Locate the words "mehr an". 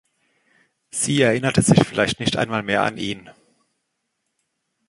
2.63-2.97